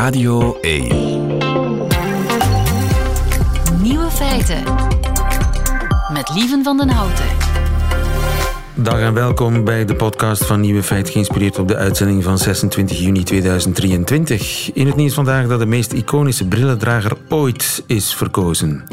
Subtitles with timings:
[0.00, 0.88] Radio 1.
[3.82, 4.62] Nieuwe feiten.
[6.12, 7.24] Met Lieven van den Houten.
[8.74, 12.98] Dag en welkom bij de podcast van Nieuwe Feiten, geïnspireerd op de uitzending van 26
[12.98, 14.72] juni 2023.
[14.72, 18.84] In het nieuws vandaag dat de meest iconische brillendrager ooit is verkozen.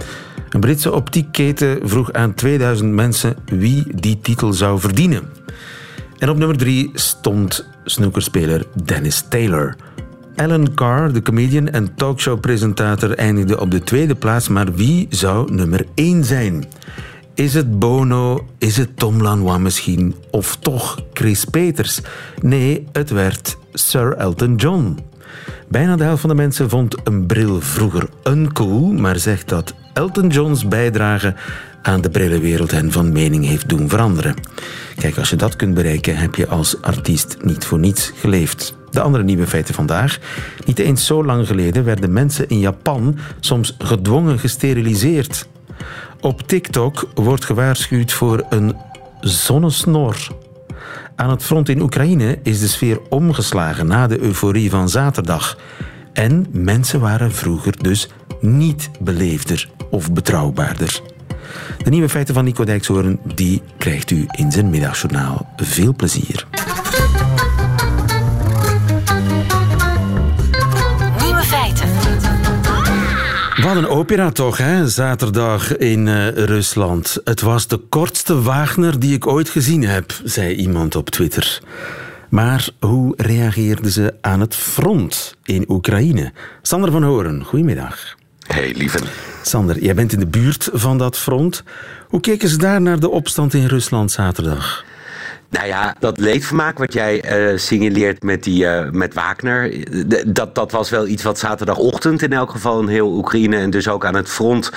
[0.50, 5.24] Een Britse optiekketen vroeg aan 2000 mensen wie die titel zou verdienen.
[6.18, 9.76] En op nummer 3 stond snookerspeler Dennis Taylor.
[10.38, 15.86] Alan Carr, de comedian en talkshowpresentator, eindigde op de tweede plaats, maar wie zou nummer
[15.94, 16.66] 1 zijn?
[17.34, 22.02] Is het Bono, is het Tom Lanois misschien, of toch Chris Peters?
[22.42, 25.00] Nee, het werd Sir Elton John.
[25.68, 30.28] Bijna de helft van de mensen vond een bril vroeger uncool, maar zegt dat Elton
[30.28, 31.36] John's bijdrage
[31.82, 34.36] aan de brillenwereld hen van mening heeft doen veranderen.
[34.96, 38.76] Kijk, als je dat kunt bereiken, heb je als artiest niet voor niets geleefd.
[38.98, 40.20] De andere nieuwe feiten vandaag.
[40.66, 45.48] Niet eens zo lang geleden werden mensen in Japan soms gedwongen gesteriliseerd.
[46.22, 48.76] Op TikTok wordt gewaarschuwd voor een
[49.20, 50.28] zonnesnor.
[51.16, 55.58] Aan het front in Oekraïne is de sfeer omgeslagen na de euforie van zaterdag.
[56.14, 58.10] En mensen waren vroeger dus
[58.42, 61.02] niet beleefder of betrouwbaarder.
[61.84, 65.54] De nieuwe feiten van Nico Dijkshoorn, die krijgt u in zijn middagjournaal.
[65.56, 66.48] Veel plezier.
[73.78, 74.90] Een opera toch, hè?
[74.90, 77.18] Zaterdag in eh, Rusland.
[77.24, 81.62] Het was de kortste Wagner die ik ooit gezien heb, zei iemand op Twitter.
[82.30, 86.32] Maar hoe reageerden ze aan het front in Oekraïne?
[86.62, 88.16] Sander van Horen, goedemiddag.
[88.48, 89.00] Hey, lieve.
[89.42, 91.64] Sander, jij bent in de buurt van dat front.
[92.08, 94.86] Hoe keken ze daar naar de opstand in Rusland zaterdag?
[95.50, 99.70] Nou ja, dat leedvermaak wat jij eh, signaleert met, die, eh, met Wagner,
[100.08, 103.70] d- dat, dat was wel iets wat zaterdagochtend in elk geval in heel Oekraïne en
[103.70, 104.72] dus ook aan het front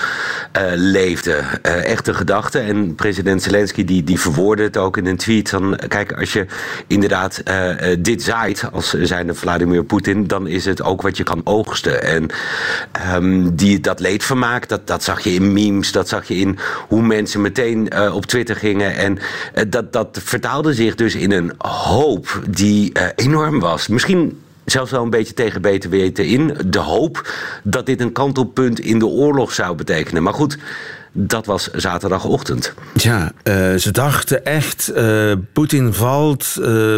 [0.52, 1.40] eh, leefde.
[1.62, 2.58] Eh, echte gedachte.
[2.58, 5.48] En president Zelensky die, die verwoordde het ook in een tweet.
[5.48, 6.46] Van, kijk, als je
[6.86, 11.22] inderdaad eh, eh, dit zaait als zijnde Vladimir Poetin, dan is het ook wat je
[11.22, 12.02] kan oogsten.
[12.02, 12.26] En
[12.92, 16.58] ehm, die, dat leedvermaak, dat, dat zag je in memes, dat zag je in
[16.88, 18.96] hoe mensen meteen eh, op Twitter gingen.
[18.96, 19.18] En
[19.54, 23.88] eh, dat, dat vertaalde zich dus in een hoop die eh, enorm was.
[23.88, 26.56] Misschien zelfs wel een beetje tegen beter weten in.
[26.66, 27.32] De hoop
[27.62, 30.22] dat dit een kantelpunt in de oorlog zou betekenen.
[30.22, 30.58] Maar goed,
[31.12, 32.74] dat was zaterdagochtend.
[32.94, 36.54] Ja, eh, ze dachten echt, eh, Poetin valt,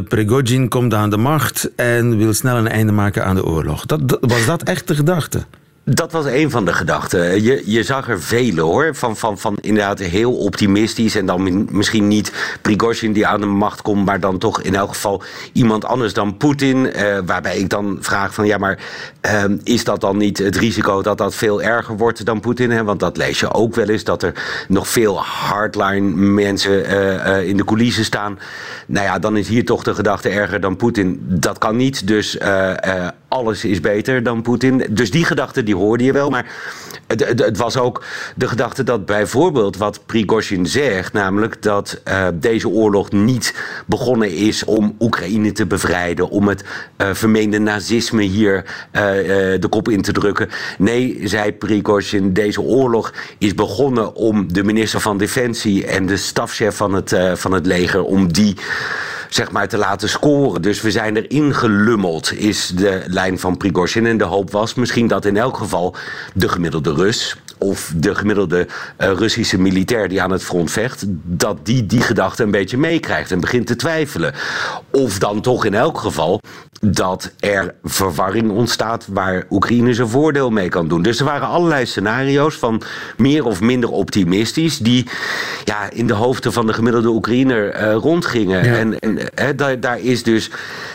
[0.09, 3.87] Prigozhin komt aan de macht en wil snel een einde maken aan de oorlog.
[3.87, 5.45] Dat- was dat echt de gedachte?
[5.84, 7.43] Dat was een van de gedachten.
[7.43, 8.94] Je, je zag er vele hoor.
[8.94, 11.15] Van, van, van inderdaad heel optimistisch.
[11.16, 14.04] En dan mi- misschien niet Prigozhin die aan de macht komt.
[14.04, 15.22] Maar dan toch in elk geval
[15.53, 16.92] iemand anders dan Poetin.
[16.92, 18.78] Eh, waarbij ik dan vraag van ja, maar
[19.21, 22.84] ehm, is dat dan niet het risico dat dat veel erger wordt dan Poetin?
[22.84, 24.04] Want dat lees je ook wel eens.
[24.04, 28.38] Dat er nog veel hardline mensen eh, eh, in de coulissen staan.
[28.87, 31.19] Nou ja, dan is hier toch de gedachte erger dan Poetin.
[31.22, 32.06] Dat kan niet.
[32.06, 32.71] Dus eh,
[33.04, 34.87] eh, alles is beter dan Poetin.
[34.91, 36.31] Dus die gedachte die hoorde je wel.
[36.31, 36.47] Maar
[37.06, 38.04] het, het, was ook
[38.37, 43.54] de gedachte dat bijvoorbeeld wat Prigozhin zegt, namelijk dat eh, deze oorlog niet
[43.87, 46.65] begonnen is om Oekraïne te bevrijden, om het
[46.97, 49.03] eh, vermeende nazisme hier eh,
[49.60, 50.48] de kop in te drukken.
[50.78, 56.76] Nee, zei Prigozhin, deze oorlog is begonnen om de minister van Defensie en de stafchef
[56.76, 58.56] van het, van het leger, om die
[59.34, 60.62] zeg maar, te laten scoren.
[60.62, 64.06] Dus we zijn erin gelummeld, is de lijn van Prigozhin.
[64.06, 65.94] En de hoop was misschien dat in elk geval
[66.34, 67.37] de gemiddelde Rus...
[67.59, 68.66] of de gemiddelde
[68.97, 71.04] eh, Russische militair die aan het front vecht...
[71.25, 74.34] dat die die gedachte een beetje meekrijgt en begint te twijfelen.
[74.91, 76.41] Of dan toch in elk geval
[76.87, 79.06] dat er verwarring ontstaat...
[79.10, 81.03] waar Oekraïne zijn voordeel mee kan doen.
[81.03, 82.82] Dus er waren allerlei scenario's van
[83.16, 84.78] meer of minder optimistisch...
[84.78, 85.06] die
[85.65, 88.65] ja, in de hoofden van de gemiddelde Oekraïner eh, rondgingen.
[88.65, 88.76] Ja.
[88.76, 90.50] En, en daar, daar is dus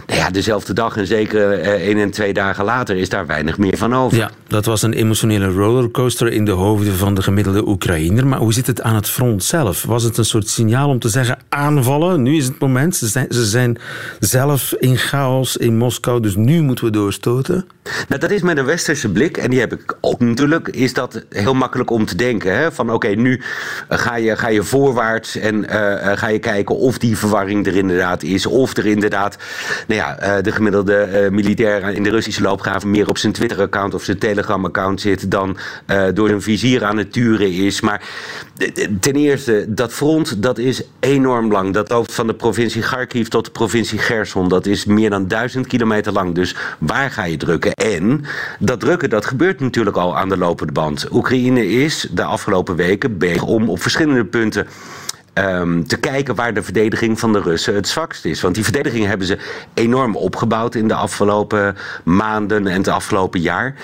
[0.07, 3.57] nou ja, dezelfde dag en zeker eh, één en twee dagen later is daar weinig
[3.57, 4.17] meer van over.
[4.17, 8.27] Ja, dat was een emotionele rollercoaster in de hoofden van de gemiddelde Oekraïner.
[8.27, 9.83] Maar hoe zit het aan het front zelf?
[9.83, 12.21] Was het een soort signaal om te zeggen aanvallen?
[12.21, 12.95] Nu is het moment.
[12.95, 13.77] Ze zijn, ze zijn
[14.19, 17.68] zelf in chaos in Moskou, dus nu moeten we doorstoten.
[18.07, 21.25] Nou, dat is met een westerse blik, en die heb ik ook natuurlijk, is dat
[21.29, 22.57] heel makkelijk om te denken.
[22.57, 22.71] Hè?
[22.71, 23.41] Van oké, nu
[23.88, 27.68] eh, ga je, ga je voorwaarts en eh, eh, ga je kijken of die verwarring
[27.68, 28.45] er inderdaad is.
[28.45, 29.38] Of er inderdaad
[29.88, 34.18] nou ja, de gemiddelde militair in de Russische loopgraven meer op zijn Twitter-account of zijn
[34.18, 35.57] Telegram-account zit dan
[36.13, 37.81] door een vizier aan het turen is.
[37.81, 38.01] Maar
[39.00, 41.74] ten eerste, dat front dat is enorm lang.
[41.74, 44.47] Dat loopt van de provincie Kharkiv tot de provincie Gerson.
[44.47, 46.35] Dat is meer dan duizend kilometer lang.
[46.35, 47.73] Dus waar ga je drukken?
[47.73, 48.25] En
[48.59, 51.07] dat drukken, dat gebeurt natuurlijk al aan de lopende band.
[51.11, 54.67] Oekraïne is de afgelopen weken bezig om op verschillende punten
[55.38, 58.42] Ehm, te kijken waar de verdediging van de Russen het zwakst is.
[58.42, 59.38] Want die verdediging hebben ze
[59.74, 63.75] enorm opgebouwd in de afgelopen maanden en het afgelopen jaar.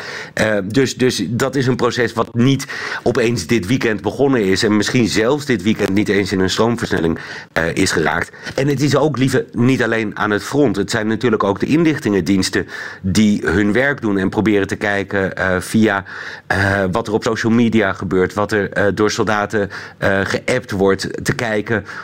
[0.42, 2.68] Uh, dus, dus dat is een proces wat niet
[3.04, 4.64] opeens dit weekend begonnen is.
[4.64, 7.20] En misschien zelfs dit weekend niet eens in een stroomversnelling
[7.58, 8.32] uh, is geraakt.
[8.56, 10.76] En het is ook liever niet alleen aan het front.
[10.76, 12.68] Het zijn natuurlijk ook de inlichtingendiensten
[13.02, 16.04] die hun werk doen en proberen te kijken uh, via
[16.92, 19.70] wat er op social media gebeurt, wat er door soldaten
[20.24, 21.26] geappt wordt.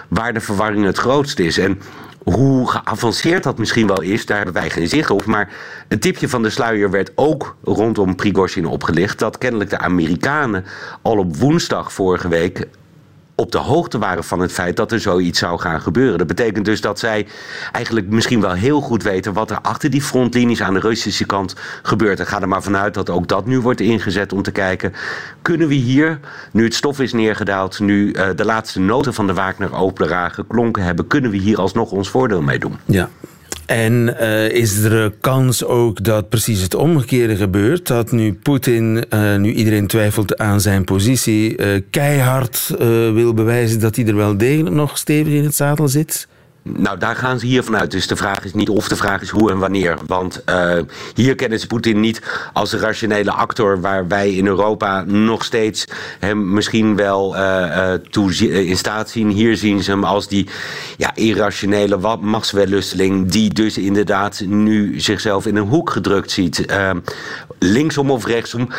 [0.07, 1.57] Waar de verwarring het grootst is.
[1.57, 1.80] En
[2.24, 5.25] hoe geavanceerd dat misschien wel is, daar hebben wij geen zicht op.
[5.25, 5.50] Maar
[5.88, 9.19] een tipje van de sluier werd ook rondom Prigozhin opgelicht.
[9.19, 10.65] Dat kennelijk de Amerikanen
[11.01, 12.68] al op woensdag vorige week
[13.39, 16.18] op de hoogte waren van het feit dat er zoiets zou gaan gebeuren.
[16.18, 17.27] Dat betekent dus dat zij
[17.71, 21.56] eigenlijk misschien wel heel goed weten wat er achter die frontlinies aan de Russische kant
[21.83, 22.19] gebeurt.
[22.19, 24.94] En ga er maar vanuit dat ook dat nu wordt ingezet om te kijken,
[25.41, 26.19] kunnen we hier,
[26.51, 31.07] nu het stof is neergedaald, nu uh, de laatste noten van de Wagner-opera geklonken hebben,
[31.07, 32.77] kunnen we hier alsnog ons voordeel mee doen?
[32.86, 33.09] Ja,
[33.69, 37.88] en uh, is er kans ook dat precies het omgekeerde gebeurt?
[37.88, 42.75] Dat nu Poetin, uh, nu iedereen twijfelt aan zijn positie, uh, keihard
[43.13, 46.27] wil bewijzen dat hij er wel degelijk nog stevig in het zadel zit?
[46.77, 47.92] Nou, daar gaan ze hier vanuit.
[47.92, 49.98] Dus de vraag is niet of, de vraag is hoe en wanneer.
[50.06, 50.77] Want uh,
[51.16, 52.21] hier kennen ze Poetin niet
[52.54, 53.81] als een rationele actor...
[53.81, 55.86] waar wij in Europa nog steeds
[56.19, 58.33] hem misschien wel uh, uh, toe
[58.66, 59.30] in staat zien.
[59.30, 60.50] Hier zien ze hem als die
[60.98, 63.31] ja, irrationele machtswellusteling...
[63.31, 66.65] die dus inderdaad nu zichzelf in een hoek gedrukt ziet.
[67.60, 68.69] linksom of rechtsom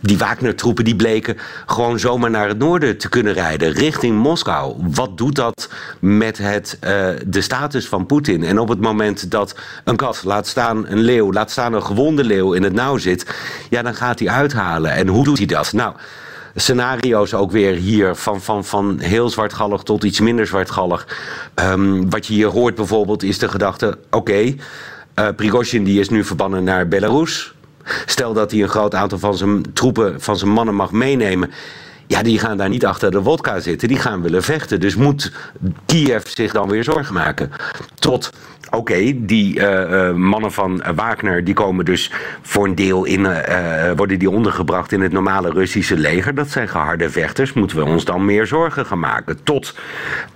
[0.00, 1.36] die Wagner-troepen die bleken
[1.66, 4.76] gewoon zomaar naar het noorden te kunnen rijden, richting Moskou.
[4.78, 5.68] Wat doet dat
[6.00, 6.90] met het, uh,
[7.26, 8.44] de status van Poetin?
[8.44, 9.54] En op het moment dat
[9.84, 13.34] een kat, laat staan een leeuw, laat staan een gewonde leeuw in het nauw zit,
[13.70, 14.92] ja, dan gaat hij uithalen.
[14.92, 15.72] En hoe doet hij dat?
[15.72, 15.94] Nou
[16.54, 18.14] scenario's ook weer hier.
[18.14, 21.06] Van, van, van heel zwartgallig tot iets minder zwartgallig.
[21.54, 23.86] Um, wat je hier hoort bijvoorbeeld is de gedachte...
[23.86, 24.58] oké, okay,
[25.18, 27.53] uh, Prigozhin die is nu verbannen naar Belarus.
[28.06, 31.50] Stel dat hij een groot aantal van zijn troepen, van zijn mannen mag meenemen.
[32.06, 33.88] Ja, die gaan daar niet achter de wodka zitten.
[33.88, 34.80] Die gaan willen vechten.
[34.80, 35.32] Dus moet
[35.86, 37.50] Kiev zich dan weer zorgen maken.
[37.94, 38.30] Tot
[38.70, 42.10] Oké, die uh, uh, mannen van Wagner die komen dus
[42.42, 43.26] voor een deel in,
[43.96, 46.34] worden die ondergebracht in het normale Russische leger.
[46.34, 47.52] Dat zijn geharde vechters.
[47.52, 49.42] Moeten we ons dan meer zorgen gaan maken?
[49.42, 49.78] Tot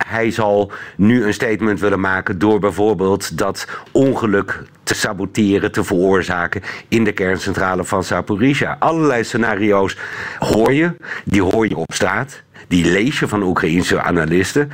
[0.07, 6.61] hij zal nu een statement willen maken door bijvoorbeeld dat ongeluk te saboteren, te veroorzaken
[6.87, 8.75] in de kerncentrale van Zaporizhia.
[8.79, 9.97] Allerlei scenario's
[10.39, 14.71] hoor je, die hoor je op straat, die lees je van Oekraïnse analisten.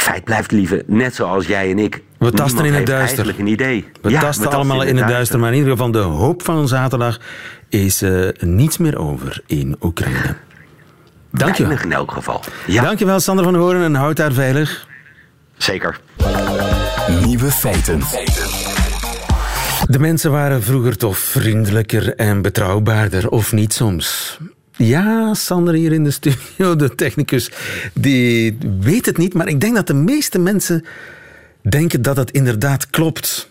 [0.00, 2.02] Feit blijft liever, net zoals jij en ik.
[2.18, 3.34] We tasten in het duister.
[3.38, 3.84] een idee.
[4.02, 5.38] We ja, tasten we allemaal in het, duister.
[5.38, 7.18] Maar in ieder geval, de hoop van zaterdag
[7.68, 10.36] is uh, niets meer over in Oekraïne.
[11.30, 12.40] Dank je in elk geval.
[12.66, 12.82] Ja.
[12.82, 14.86] Dankjewel, Sander van Horen, en houd daar veilig.
[15.56, 16.00] Zeker.
[17.24, 18.00] Nieuwe feiten.
[19.88, 24.38] De mensen waren vroeger toch vriendelijker en betrouwbaarder, of niet soms?
[24.78, 27.50] Ja, Sander hier in de studio, de technicus,
[27.94, 30.84] die weet het niet, maar ik denk dat de meeste mensen
[31.62, 33.50] denken dat het inderdaad klopt.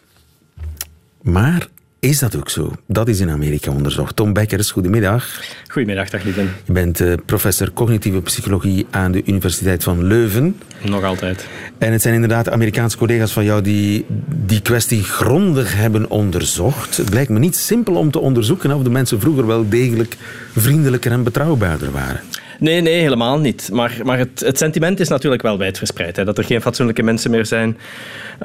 [1.22, 1.68] Maar
[2.00, 2.72] is dat ook zo?
[2.88, 4.16] Dat is in Amerika onderzocht.
[4.16, 5.42] Tom Beckers, goedemiddag.
[5.68, 6.54] Goedemiddag, dag Lieven.
[6.66, 10.58] Je bent uh, professor cognitieve psychologie aan de Universiteit van Leuven.
[10.82, 11.48] Nog altijd.
[11.78, 16.98] En het zijn inderdaad Amerikaanse collega's van jou die die kwestie grondig hebben onderzocht.
[16.98, 20.18] Het lijkt me niet simpel om te onderzoeken of de mensen vroeger wel degelijk
[20.56, 22.22] vriendelijker en betrouwbaarder waren.
[22.60, 23.70] Nee, nee, helemaal niet.
[23.72, 26.16] Maar, maar het, het sentiment is natuurlijk wel wijdverspreid.
[26.16, 27.78] Hè, dat er geen fatsoenlijke mensen meer zijn.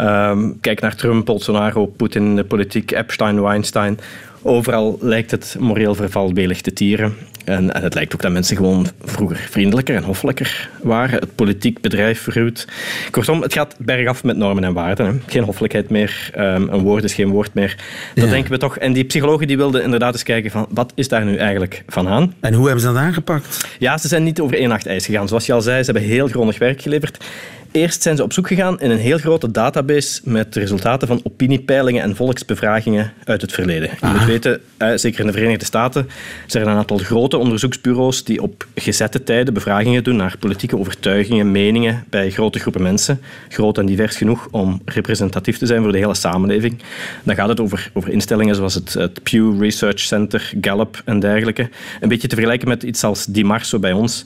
[0.00, 3.98] Um, kijk naar Trump, Bolsonaro, Poetin, de politiek, Epstein, Weinstein.
[4.42, 7.16] Overal lijkt het moreel verval welig te tieren.
[7.44, 11.20] En, en, het lijkt ook dat mensen gewoon vroeger vriendelijker en hoffelijker waren.
[11.20, 12.68] Het politiek bedrijf verruwt.
[13.10, 15.06] Kortom, het gaat bergaf met normen en waarden.
[15.06, 15.12] Hè.
[15.26, 16.30] Geen hoffelijkheid meer.
[16.38, 17.76] Um, een woord is geen woord meer.
[18.14, 18.30] Dat ja.
[18.30, 18.78] denken we toch.
[18.78, 22.08] En die psychologen die wilden inderdaad eens kijken van wat is daar nu eigenlijk van
[22.08, 22.34] aan?
[22.40, 23.68] En hoe hebben ze dat aangepakt?
[23.78, 25.28] Ja, ze zijn niet over één nacht ijs gegaan.
[25.28, 27.24] Zoals je al zei, ze hebben heel grondig werk geleverd.
[27.72, 32.02] Eerst zijn ze op zoek gegaan in een heel grote database met resultaten van opiniepeilingen
[32.02, 33.90] en volksbevragingen uit het verleden.
[34.00, 34.60] Je moet weten,
[34.94, 36.08] zeker in de Verenigde Staten,
[36.46, 41.50] zijn er een aantal grote onderzoeksbureaus die op gezette tijden bevragingen doen naar politieke overtuigingen,
[41.50, 43.20] meningen bij grote groepen mensen.
[43.48, 46.82] Groot en divers genoeg om representatief te zijn voor de hele samenleving.
[47.22, 51.68] Dan gaat het over, over instellingen zoals het, het Pew Research Center, Gallup en dergelijke.
[52.00, 54.24] Een beetje te vergelijken met iets als Di Marzo bij ons.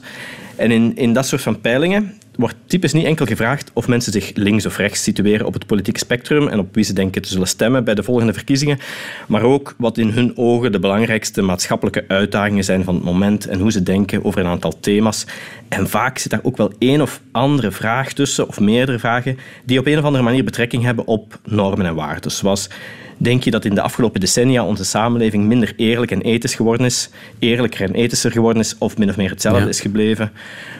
[0.55, 4.31] En in, in dat soort van peilingen wordt typisch niet enkel gevraagd of mensen zich
[4.33, 7.47] links of rechts situeren op het politieke spectrum en op wie ze denken te zullen
[7.47, 8.79] stemmen bij de volgende verkiezingen,
[9.27, 13.59] maar ook wat in hun ogen de belangrijkste maatschappelijke uitdagingen zijn van het moment en
[13.59, 15.25] hoe ze denken over een aantal thema's.
[15.69, 19.79] En vaak zit daar ook wel één of andere vraag tussen, of meerdere vragen, die
[19.79, 22.31] op een of andere manier betrekking hebben op normen en waarden.
[22.31, 22.69] Zoals
[23.17, 27.09] Denk je dat in de afgelopen decennia onze samenleving minder eerlijk en ethisch geworden is,
[27.39, 30.31] eerlijker en ethischer geworden is, of min of meer hetzelfde is gebleven?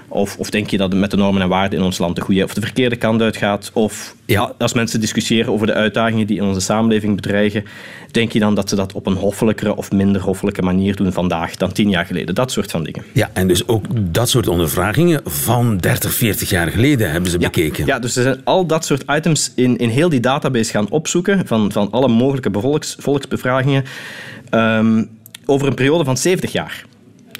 [0.10, 2.22] Of, of denk je dat het met de normen en waarden in ons land de
[2.22, 3.70] goede of de verkeerde kant uitgaat?
[3.74, 7.64] Of ja, als mensen discussiëren over de uitdagingen die in onze samenleving bedreigen,
[8.12, 11.56] denk je dan dat ze dat op een hoffelijkere of minder hoffelijke manier doen vandaag
[11.56, 12.36] dan tien jaar geleden?
[12.36, 13.04] Dat soort van dingen.
[13.14, 17.86] Ja, en dus ook dat soort ondervragingen van 30, 40 jaar geleden hebben ze bekeken.
[17.86, 21.48] Ja, dus ze zijn al dat soort items in, in heel die database gaan opzoeken
[21.48, 23.84] van, van alle mogelijke volks, volksbevragingen
[24.52, 25.10] um,
[25.46, 26.86] over een periode van 70 jaar.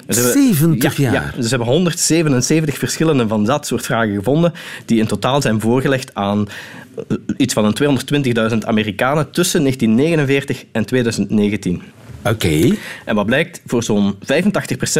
[0.08, 1.12] 70 jaar?
[1.12, 4.52] Ja, dus ze hebben 177 verschillende van dat soort vragen gevonden,
[4.84, 6.48] die in totaal zijn voorgelegd aan
[7.08, 7.98] eh, iets van een
[8.52, 11.82] 220.000 Amerikanen tussen 1949 en 2019.
[12.24, 12.74] Oké.
[13.04, 14.18] En wat blijkt, voor zo'n 85%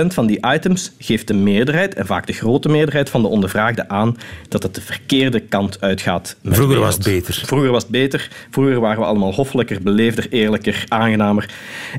[0.06, 4.16] van die items geeft de meerderheid, en vaak de grote meerderheid van de ondervraagden aan,
[4.48, 6.36] dat het de verkeerde kant uitgaat.
[6.44, 7.42] Vroeger was het beter.
[7.44, 8.30] Vroeger was het beter.
[8.50, 11.50] Vroeger waren we allemaal hoffelijker, beleefder, eerlijker, aangenamer.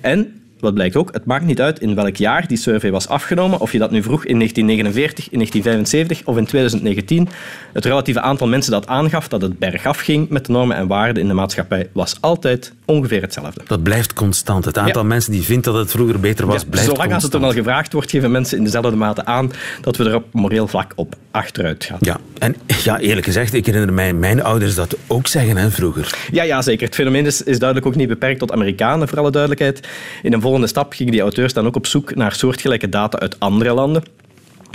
[0.02, 3.60] En wat blijkt ook, het maakt niet uit in welk jaar die survey was afgenomen,
[3.60, 7.30] of je dat nu vroeg in 1949, in 1975 of in 2019.
[7.74, 11.22] Het relatieve aantal mensen dat aangaf dat het bergaf ging met de normen en waarden
[11.22, 13.62] in de maatschappij was altijd ongeveer hetzelfde.
[13.68, 14.66] Dat blijft constant.
[14.66, 17.14] Het aantal mensen die vindt dat het vroeger beter was, blijft Zolang constant.
[17.14, 19.52] als het er al gevraagd wordt, geven mensen in dezelfde mate aan
[19.82, 21.98] dat we er op moreel vlak op achteruit gaan.
[22.02, 26.28] Ja, en ja, eerlijk gezegd, ik herinner mij mijn ouders dat ook zeggen hè, vroeger.
[26.32, 26.86] Ja, ja, zeker.
[26.86, 29.88] Het fenomeen is, is duidelijk ook niet beperkt tot Amerikanen, voor alle duidelijkheid.
[30.24, 33.40] In een volgende stap gingen die auteurs dan ook op zoek naar soortgelijke data uit
[33.40, 34.04] andere landen.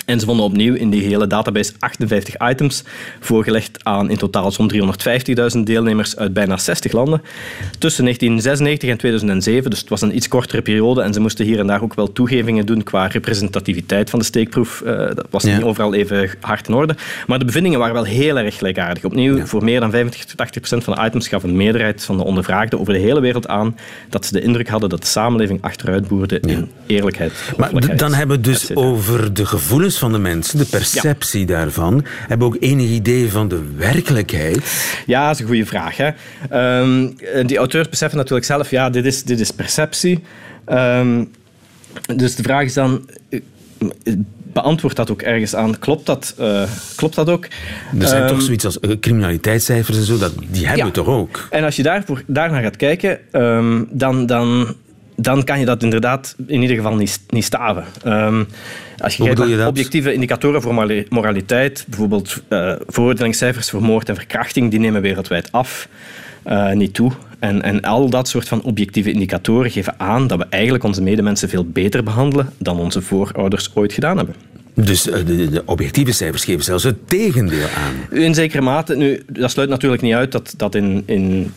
[0.04, 2.84] En ze vonden opnieuw in die hele database 58 items,
[3.20, 4.73] voorgelegd aan in totaal zo'n
[5.56, 7.23] 350.000 deelnemers uit bijna 60 landen.
[7.78, 11.58] Tussen 1996 en 2007, dus het was een iets kortere periode en ze moesten hier
[11.58, 14.82] en daar ook wel toegevingen doen qua representativiteit van de steekproef.
[14.87, 16.96] Uh, dat was niet overal even hard in orde.
[17.26, 19.04] Maar de bevindingen waren wel heel erg gelijkaardig.
[19.04, 22.16] Opnieuw, voor meer dan 85 tot 80 procent van de items gaf een meerderheid van
[22.16, 23.76] de ondervraagden over de hele wereld aan
[24.08, 27.32] dat ze de indruk hadden dat de samenleving achteruit boerde in eerlijkheid.
[27.56, 32.05] Maar dan hebben we het dus over de gevoelens van de mensen, de perceptie daarvan,
[32.29, 34.63] hebben ook enig idee van de werkelijkheid?
[35.07, 35.97] Ja, dat is een goede vraag.
[35.97, 36.11] Hè.
[36.81, 40.23] Um, die auteurs beseffen natuurlijk zelf, ja, dit is, dit is perceptie.
[40.69, 41.31] Um,
[42.17, 43.41] dus de vraag is dan, eh,
[44.53, 45.79] beantwoord dat ook ergens aan.
[45.79, 46.63] Klopt dat, uh,
[46.97, 47.45] klopt dat ook?
[47.99, 50.85] Er zijn um, toch zoiets als uh, criminaliteitscijfers en zo, dat, die hebben ja.
[50.85, 51.49] we toch ook?
[51.51, 54.75] En als je daarvoor, daarnaar gaat kijken, um, dan, dan
[55.17, 57.85] dan kan je dat inderdaad in ieder geval niet, niet staven.
[58.07, 58.47] Um,
[58.99, 64.71] als je kijkt naar objectieve indicatoren voor moraliteit, bijvoorbeeld uh, veroordelingscijfers voor moord en verkrachting,
[64.71, 65.89] die nemen wereldwijd af,
[66.47, 67.13] uh, niet toe.
[67.39, 71.49] En, en al dat soort van objectieve indicatoren geven aan dat we eigenlijk onze medemensen
[71.49, 74.35] veel beter behandelen dan onze voorouders ooit gedaan hebben.
[74.75, 78.19] Dus uh, de, de, objectieve cijfers geven zelfs het tegendeel aan.
[78.19, 78.97] In zekere mate.
[78.97, 81.53] Nu, dat sluit natuurlijk niet uit dat, dat in, in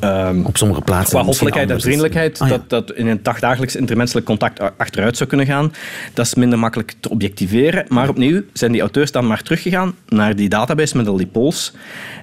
[0.00, 1.18] Um, op sommige plaatsen.
[1.18, 2.56] Qua hoffelijkheid en vriendelijkheid, ah, ja.
[2.56, 5.72] dat, dat in een dagdagelijks intermenselijk contact achteruit zou kunnen gaan.
[6.14, 7.84] Dat is minder makkelijk te objectiveren.
[7.88, 11.72] Maar opnieuw zijn die auteurs dan maar teruggegaan naar die database met al die polls.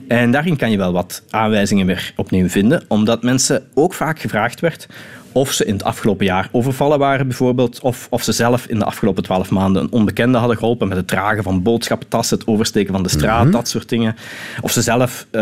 [0.07, 4.59] En daarin kan je wel wat aanwijzingen weer opnieuw vinden, omdat mensen ook vaak gevraagd
[4.59, 4.87] werd
[5.31, 8.85] of ze in het afgelopen jaar overvallen waren bijvoorbeeld, of, of ze zelf in de
[8.85, 13.03] afgelopen twaalf maanden een onbekende hadden geholpen met het dragen van boodschappentassen, het oversteken van
[13.03, 13.51] de straat, mm -hmm.
[13.51, 14.15] dat soort dingen.
[14.61, 15.41] Of ze zelf uh,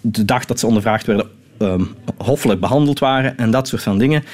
[0.00, 1.26] de dag dat ze ondervraagd werden
[1.58, 4.24] um, hoffelijk behandeld waren en dat soort van dingen.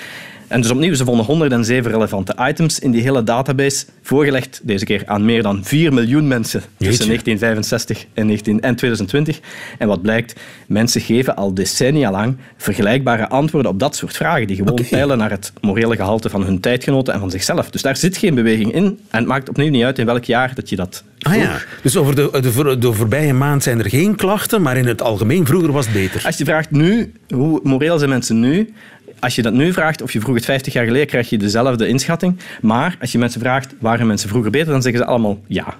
[0.54, 5.02] En dus opnieuw, ze vonden 107 relevante items in die hele database, voorgelegd deze keer
[5.06, 9.40] aan meer dan 4 miljoen mensen tussen 1965 en, 19, en 2020.
[9.78, 14.56] En wat blijkt, mensen geven al decennia lang vergelijkbare antwoorden op dat soort vragen, die
[14.56, 14.86] gewoon okay.
[14.88, 17.70] peilen naar het morele gehalte van hun tijdgenoten en van zichzelf.
[17.70, 20.54] Dus daar zit geen beweging in en het maakt opnieuw niet uit in welk jaar
[20.54, 24.14] dat je dat Ah ja, dus over de, de, de voorbije maand zijn er geen
[24.14, 26.22] klachten, maar in het algemeen vroeger was het beter.
[26.26, 28.74] Als je vraagt nu, hoe moreel zijn mensen nu?
[29.18, 31.88] Als je dat nu vraagt, of je vroeg het 50 jaar geleden, krijg je dezelfde
[31.88, 32.38] inschatting.
[32.60, 35.74] Maar als je mensen vraagt, waren mensen vroeger beter, dan zeggen ze allemaal ja.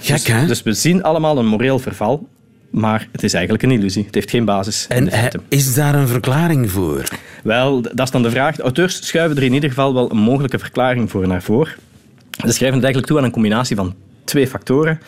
[0.00, 0.46] Gek, dus, hè?
[0.46, 2.28] dus we zien allemaal een moreel verval,
[2.70, 4.04] maar het is eigenlijk een illusie.
[4.04, 4.86] Het heeft geen basis.
[4.88, 5.10] En
[5.48, 7.04] is daar een verklaring voor?
[7.42, 8.56] Wel, dat is dan de vraag.
[8.56, 11.74] De auteurs schuiven er in ieder geval wel een mogelijke verklaring voor naar voren.
[12.30, 13.94] Ze schrijven het eigenlijk toe aan een combinatie van
[14.24, 15.00] twee factoren.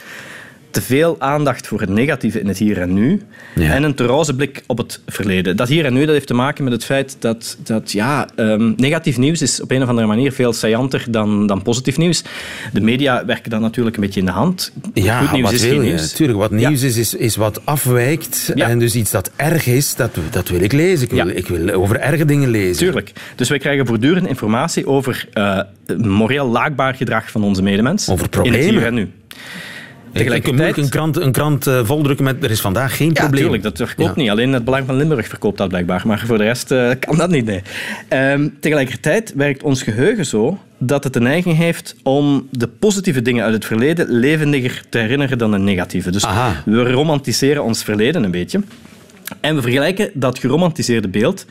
[0.70, 3.22] Te veel aandacht voor het negatieve in het hier en nu
[3.54, 3.72] Ja.
[3.72, 5.56] en een te roze blik op het verleden.
[5.56, 8.72] Dat hier en nu dat heeft te maken met het feit dat, dat ja, ehm,
[8.76, 12.22] negatief nieuws is op een of andere manier veel saillanter dan, dan positief nieuws.
[12.72, 14.72] De media werken dat natuurlijk een beetje in de hand.
[14.94, 15.88] Ja, Goed nieuws wat is wil geen je?
[15.88, 16.12] nieuws.
[16.12, 16.68] Tuurlijk, wat Ja.
[16.68, 18.52] nieuws is, is, is wat afwijkt.
[18.54, 18.68] Ja.
[18.68, 21.04] En dus iets dat erg is, dat, dat wil ik lezen.
[21.04, 21.32] Ik wil, Ja.
[21.34, 22.76] ik wil over erge dingen lezen.
[22.76, 23.12] Tuurlijk.
[23.36, 25.60] Dus wij krijgen voortdurend informatie over eh,
[25.96, 28.08] moreel laakbaar gedrag van onze medemens.
[28.08, 28.60] Over In problemen.
[28.60, 29.10] het hier en nu.
[30.12, 33.12] Ik kan moeilijk een krant, een krant eh, voldrukken met er is vandaag geen Ja,
[33.14, 33.40] probleem.
[33.42, 34.20] tuurlijk, dat verkoopt Ja.
[34.22, 34.30] niet.
[34.30, 36.02] Alleen het Belang van Limburg verkoopt dat blijkbaar.
[36.06, 37.62] Maar voor de rest eh, kan dat niet, nee.
[38.08, 43.44] Ehm, tegelijkertijd werkt ons geheugen zo dat het de neiging heeft om de positieve dingen
[43.44, 46.10] uit het verleden levendiger te herinneren dan de negatieve.
[46.10, 46.62] Dus Aha.
[46.64, 48.60] we romantiseren ons verleden een beetje.
[49.40, 51.46] En we vergelijken dat geromantiseerde beeld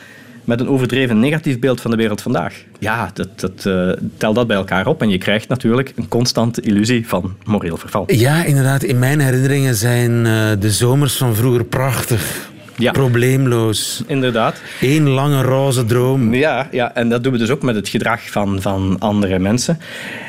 [0.48, 2.63] met een overdreven negatief beeld van de wereld vandaag.
[2.80, 6.62] Ja, dat, dat, eh, tel dat bij elkaar op en je krijgt natuurlijk een constante
[6.62, 8.04] illusie van moreel verval.
[8.08, 8.84] Ja, inderdaad.
[8.84, 12.50] In mijn herinneringen zijn eh, de zomers van vroeger prachtig.
[12.77, 12.91] Ja.
[12.91, 14.03] Probleemloos.
[14.07, 14.62] Inderdaad.
[14.81, 16.34] Eén lange roze droom.
[16.34, 19.79] Ja, ja, en dat doen we dus ook met het gedrag van, van andere mensen.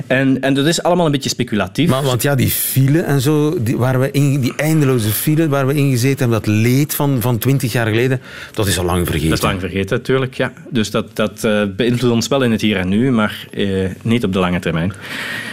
[0.06, 1.90] En, en dat is allemaal een beetje speculatief.
[1.90, 5.66] Maar, want ja, die file en zo, die, waar we in, die eindeloze file waar
[5.66, 8.20] we in gezeten hebben, dat leed van, van 20 jaar geleden,
[8.52, 9.28] dat is al lang vergeten.
[9.28, 10.34] dat is lang vergeten, natuurlijk.
[10.34, 10.52] Ja.
[10.70, 14.24] Dus dat, dat eh, beïnvloedt ons wel in het hier en nu, maar eh, niet
[14.24, 14.92] op de lange termijn.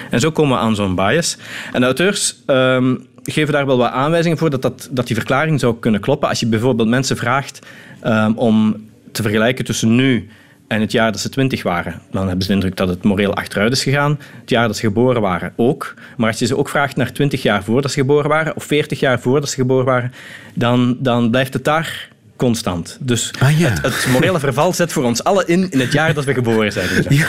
[0.09, 1.37] En zo komen we aan zo'n bias.
[1.71, 5.59] En de auteurs ehm, geven daar wel wat aanwijzingen voor dat, dat, dat die verklaring
[5.59, 6.29] zou kunnen kloppen.
[6.29, 7.59] Als je bijvoorbeeld mensen vraagt
[8.01, 10.27] ehm, om te vergelijken tussen nu
[10.67, 13.33] en het jaar dat ze twintig waren, dan hebben ze de indruk dat het moreel
[13.33, 14.19] achteruit is gegaan.
[14.39, 15.93] Het jaar dat ze geboren waren ook.
[16.17, 18.99] Maar als je ze ook vraagt naar twintig jaar voordat ze geboren waren, of veertig
[18.99, 20.11] jaar voordat ze geboren waren,
[20.53, 22.97] dan, dan blijft het daar constant.
[23.01, 23.69] Dus Ah, ja.
[23.69, 26.71] het, het morele verval zet voor ons allen in in het jaar dat we geboren
[26.71, 26.87] zijn.
[27.09, 27.25] Ja,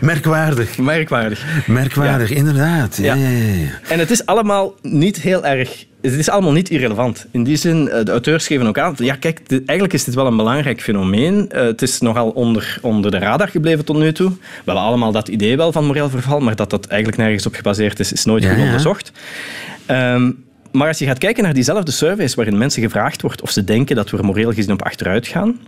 [0.00, 0.78] merkwaardig.
[0.78, 1.44] Merkwaardig.
[1.66, 2.96] Merkwaardig, inderdaad.
[2.96, 3.16] Ja.
[3.88, 5.84] En het is allemaal niet heel erg...
[6.02, 7.26] Het is allemaal niet irrelevant.
[7.30, 8.94] In die zin, eh, de auteurs geven ook aan...
[8.96, 11.50] Ja, kijk, dit- eigenlijk is dit wel een belangrijk fenomeen.
[11.50, 14.30] Eh, het is nogal onder, onder de radar gebleven tot nu toe.
[14.30, 17.54] We hebben allemaal dat idee wel van moreel verval, maar dat dat eigenlijk nergens op
[17.54, 19.12] gebaseerd is, is nooit goed onderzocht.
[19.86, 20.30] Ehm,
[20.72, 23.96] maar als je gaat kijken naar diezelfde surveys waarin mensen gevraagd wordt of ze denken
[23.96, 25.60] dat we moreel gezien op achteruit gaan,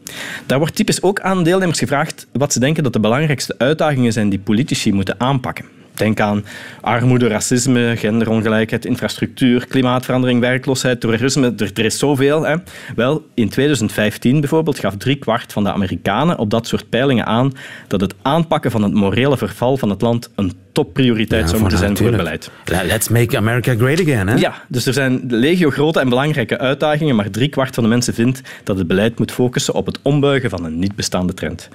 [0.46, 4.28] daar wordt typisch ook aan deelnemers gevraagd wat ze denken dat de belangrijkste uitdagingen zijn
[4.28, 5.64] die politici moeten aanpakken.
[5.94, 6.44] Denk aan
[6.80, 11.54] armoede, racisme, genderongelijkheid, infrastructuur, klimaatverandering, werkloosheid, terrorisme.
[11.56, 12.42] Er, er is zoveel.
[12.42, 12.56] Hè.
[12.96, 17.52] Wel, in 2015 bijvoorbeeld gaf driekwart van de Amerikanen op dat soort peilingen aan
[17.88, 21.78] dat het aanpakken van het morele verval van het land een topprioriteit Ja, zou moeten
[21.78, 22.50] zijn voor het beleid.
[22.64, 24.34] Le- Let's make America great again, hè?
[24.34, 28.40] Ja, dus er zijn legio grote en belangrijke uitdagingen, maar driekwart van de mensen vindt
[28.64, 31.68] dat het beleid moet focussen op het ombuigen van een niet bestaande trend.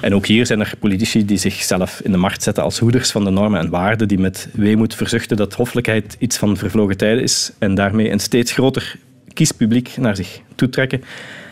[0.00, 3.24] En ook hier zijn er politici die zichzelf in de markt zetten als hoeders van
[3.24, 7.52] de normen en waarden, die met weemoed verzuchten dat hoffelijkheid iets van vervlogen tijden is
[7.58, 8.96] en daarmee een steeds groter
[9.32, 11.02] kiespubliek naar zich toetrekken.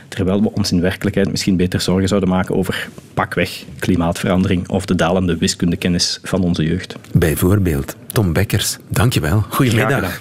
[0.08, 4.94] Terwijl we ons in werkelijkheid misschien beter zorgen zouden maken over pakweg klimaatverandering of de
[4.94, 6.94] dalende wiskundekennis van onze jeugd.
[7.12, 8.76] Bijvoorbeeld Tom Bekkers.
[8.88, 9.44] Dankjewel.
[9.48, 10.20] Goedemiddag.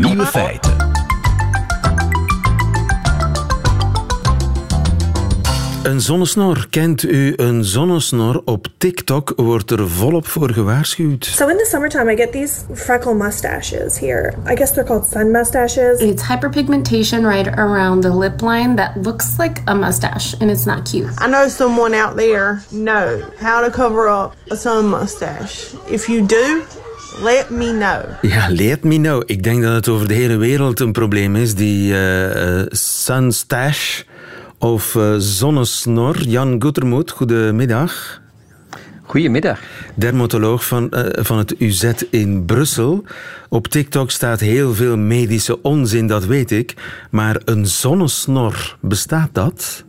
[0.00, 0.85] Nieuwe feiten.
[5.86, 6.66] Een zonnesnor.
[6.70, 8.42] Kent u een zonnesnor?
[8.44, 11.24] Op TikTok wordt er volop voor gewaarschuwd.
[11.24, 14.34] So in the summertime, I get these freckle mustaches here.
[14.50, 16.00] I guess they're called sun mustaches.
[16.00, 20.90] It's hyperpigmentation right around the lip line that looks like a mustache and it's not
[20.90, 21.08] cute.
[21.20, 25.74] I know someone out there knows how to cover up a sun mustache.
[25.88, 26.62] If you do,
[27.22, 28.02] let me know.
[28.22, 29.22] Ja, let me know.
[29.26, 31.54] Ik denk dat het over de hele wereld een probleem is.
[31.54, 34.02] Die eh eh, sunstash
[34.72, 36.22] of eh, zonnesnor.
[36.22, 38.20] Jan Gutermoet, goedemiddag.
[39.02, 39.60] Goedemiddag.
[39.94, 43.04] Dermatoloog van, eh, van het UZ in Brussel.
[43.48, 46.74] Op TikTok staat heel veel medische onzin, dat weet ik.
[47.10, 49.84] Maar een zonnesnor, bestaat dat?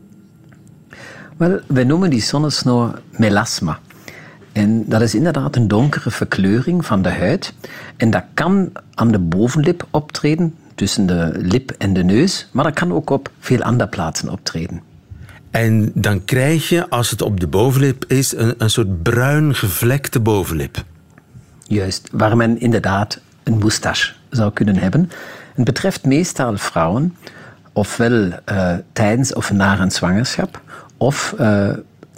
[1.38, 3.80] Wel, wij noemen die zonnesnor melasma.
[4.52, 7.54] En dat is inderdaad een donkere verkleuring van de huid.
[7.98, 12.48] En dat kan aan de bovenlip optreden, tussen de lip en de neus.
[12.52, 14.82] Maar dat kan ook op veel andere plaatsen optreden.
[15.52, 20.20] En dan krijg je, als het op de bovenlip is, een, een soort bruin gevlekte
[20.20, 20.84] bovenlip.
[21.64, 25.10] Juist, waar men inderdaad een moustache zou kunnen hebben.
[25.56, 27.16] Het betreft meestal vrouwen,
[27.74, 30.62] ofwel eh, tijdens of na een zwangerschap,
[30.98, 31.70] of eh,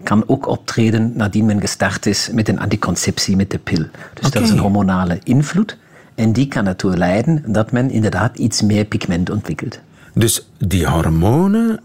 [0.04, 3.86] kan ook optreden nadat men gestart is met een anticonceptie met de pil.
[4.14, 5.78] Dus dat is een hormonale invloed.
[6.20, 9.80] En die kan ertoe leiden dat men inderdaad iets meer pigment ontwikkelt.
[10.14, 11.80] Dus die hormonen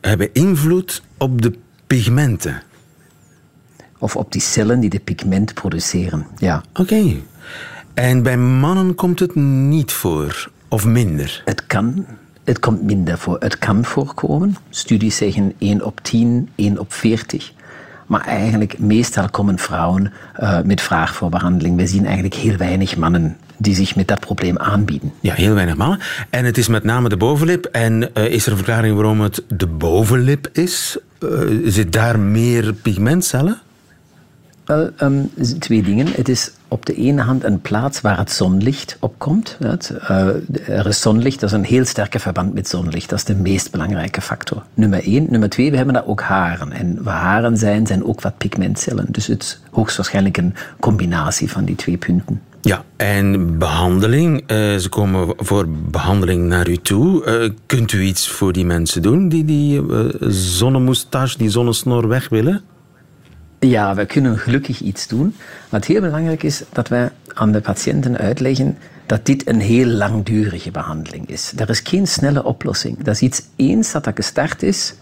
[0.00, 1.52] hebben invloed op de
[1.86, 2.62] pigmenten.
[3.98, 6.26] Of op die cellen die de pigment produceren.
[6.36, 6.62] Ja.
[6.74, 7.16] Oké.
[7.94, 11.42] En bij mannen komt het niet voor, of minder?
[11.44, 12.06] Het kan.
[12.44, 13.36] Het komt minder voor.
[13.38, 14.56] Het kan voorkomen.
[14.68, 17.52] Studies zeggen 1 op 10, 1 op 40.
[18.10, 21.76] Maar eigenlijk, meestal komen vrouwen uh, met vraag voor behandeling.
[21.76, 25.12] We zien eigenlijk heel weinig mannen die zich met dat probleem aanbieden.
[25.20, 25.98] Ja, heel weinig mannen.
[26.30, 27.64] En het is met name de bovenlip.
[27.64, 30.98] En uh, is er een verklaring waarom het de bovenlip is?
[31.20, 33.58] Uh, zit daar meer pigmentcellen?
[34.64, 36.06] Wel, um, twee dingen.
[36.06, 39.56] Het is op de ene hand een plaats waar het zonlicht opkomt.
[39.60, 40.26] Uh,
[40.68, 43.08] er is zonlicht, dat is een heel sterke verband met zonlicht.
[43.08, 44.62] Dat is de meest belangrijke factor.
[44.74, 45.26] Nummer één.
[45.30, 46.72] Nummer twee, we hebben daar ook haren.
[46.72, 49.06] En waar haren zijn, zijn ook wat pigmentcellen.
[49.08, 52.40] Dus het is hoogstwaarschijnlijk een combinatie van die twee punten.
[52.60, 54.40] Ja, en behandeling.
[54.40, 57.26] Uh, ze komen voor behandeling naar u toe.
[57.26, 59.82] Uh, kunt u iets voor die mensen doen die die
[60.28, 62.62] zonnemoustache, die zonnesnor weg willen?
[63.60, 65.34] Ja, we kunnen gelukkig iets doen.
[65.68, 70.70] Wat heel belangrijk is, dat wij aan de patiënten uitleggen dat dit een heel langdurige
[70.70, 71.52] behandeling is.
[71.56, 73.02] Er is geen snelle oplossing.
[73.02, 74.94] Dat is iets, eens dat dat gestart is,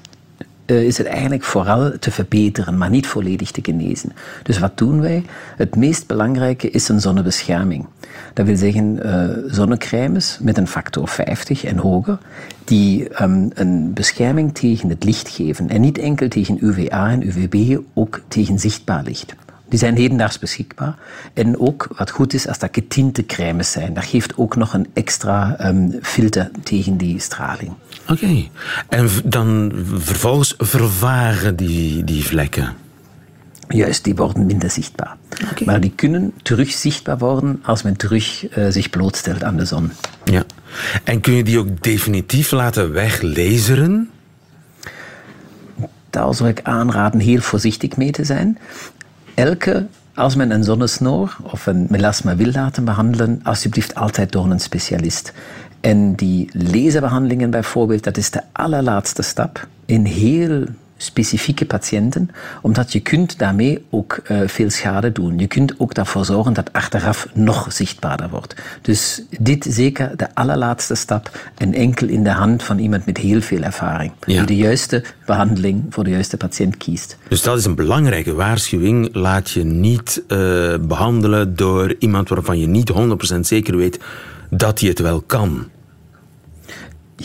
[0.71, 4.13] uh, is het eigenlijk vooral te verbeteren, maar niet volledig te genezen.
[4.43, 5.25] Dus wat doen wij?
[5.57, 7.87] Het meest belangrijke is een zonnebescherming.
[8.35, 12.19] Dat wil zeggen uh, zonnecrèmes met een factor 50 en hoger,
[12.65, 15.69] die um, een bescherming tegen het licht geven.
[15.69, 19.35] En niet enkel tegen UVA en UVB, ook tegen zichtbaar licht.
[19.69, 20.95] Die zijn hedendaags beschikbaar.
[21.35, 23.95] En ook wat goed is als dat getinte crèmes zijn.
[23.95, 27.73] Dat geeft ook nog een extra um, filter tegen die straling.
[28.03, 28.13] Oké.
[28.13, 28.51] Okay.
[28.89, 32.77] En dan vervolgens vervagen die, die vlekken?
[33.69, 35.17] Juist, die worden minder zichtbaar.
[35.51, 35.65] Okay.
[35.65, 39.91] Maar die kunnen terug zichtbaar worden als men terug uh, zich blootstelt aan de zon.
[40.25, 40.45] Ja.
[41.05, 44.11] En kun je die ook definitief laten weglezeren?
[46.11, 48.59] Daar zou ik aanraden heel voorzichtig mee te zijn
[49.39, 54.61] elke, als men een zonnesnoor of een melasma wil laten behandelen, alsjeblieft altijd door een
[54.61, 55.33] specialist.
[55.81, 60.65] En die laserbehandelingen bijvoorbeeld, dat is de allerlaatste stap in heel
[60.99, 62.31] specifieke patiënten,
[62.63, 65.39] omdat je kunt daarmee ook uh, veel schade doen.
[65.39, 68.55] Je kunt ook daarvoor zorgen dat achteraf nog zichtbaarder wordt.
[68.83, 73.41] Dus dit zeker de allerlaatste stap en enkel in de hand van iemand met heel
[73.41, 74.37] veel ervaring, ja.
[74.37, 77.17] die de juiste behandeling voor de juiste patiënt kiest.
[77.29, 79.15] Dus dat is een belangrijke waarschuwing.
[79.15, 82.93] Laat je niet uh, behandelen door iemand waarvan je niet
[83.37, 83.99] 100% zeker weet
[84.51, 85.67] dat hij het wel kan